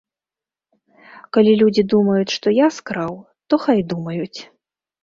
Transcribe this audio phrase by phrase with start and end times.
[1.37, 3.13] Калі людзі думаюць, што я скраў,
[3.49, 4.37] то хай думаюць.